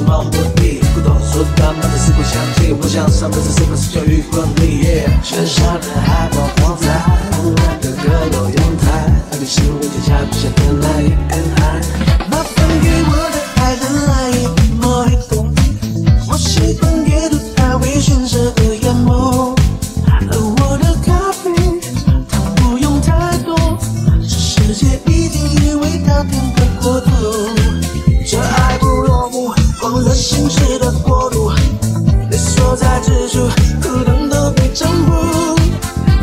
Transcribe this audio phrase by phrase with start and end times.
[0.00, 2.72] 多冒很多地，不懂说他们的四顾相替。
[2.72, 4.82] 我想上辈子是不是教育管理？
[5.22, 6.86] 学校的海报狂在，
[7.36, 11.60] 红蓝的阁楼阳台，那个新闻天下不下的那一片海。
[12.30, 14.12] 麻烦给我的爱人来
[30.30, 31.50] 心事的国度，
[32.30, 33.48] 你所在之处，
[33.80, 35.12] 可能都被征服。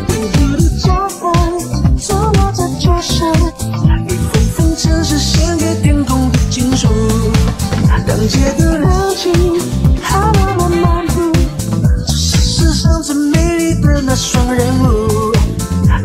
[0.07, 1.29] 远处的家风，
[1.99, 3.25] 坐落在脚下，
[4.07, 6.87] 一封封城市献给天空的情书。
[8.07, 9.59] 当街的热情，
[10.01, 11.33] 还慢慢漫步。
[12.07, 15.33] 这是世上最美丽的那双人舞。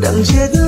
[0.02, 0.61] 当街的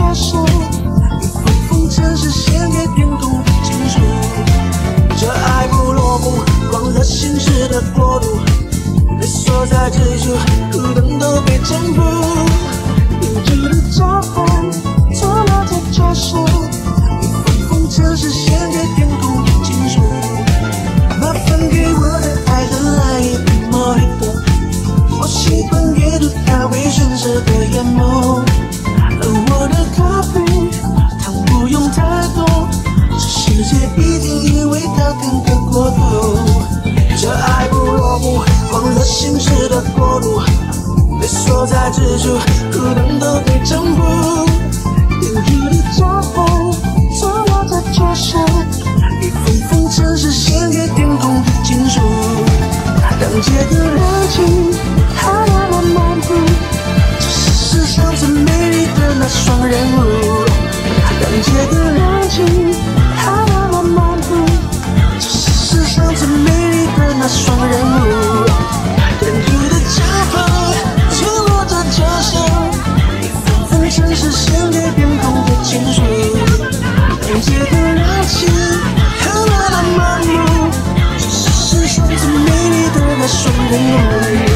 [0.00, 0.38] 落在脚下，
[1.20, 4.00] 一封封城市献给天空的情书。
[5.16, 6.42] 这爱不落幕，
[6.72, 8.26] 忘了心事的国度。
[9.20, 10.34] 你所在之处，
[10.72, 12.00] 可能都被征服。
[13.20, 14.46] 远处的家风，
[15.14, 16.38] 错落在脚下，
[17.20, 20.00] 一封封城市献给天空的情书。
[21.20, 24.20] 麻烦给我的爱人来一杯莫吉托，
[25.20, 28.09] 我喜欢阅读它微醺时的眼眸。
[40.00, 40.42] 事的国度，
[41.20, 42.38] 你所在之处，
[42.72, 44.02] 可能都被征服。
[45.20, 46.72] 远处的家风，
[47.18, 48.38] 错落在脚下，
[49.20, 52.00] 一封封城市献给天空的情书。
[53.20, 54.00] 当街的热
[54.30, 54.72] 情，
[55.14, 56.34] 还慢慢漫步，
[57.18, 59.98] 这是世上最美丽的那双人舞。
[61.20, 61.99] 当街的
[83.70, 84.49] lonely.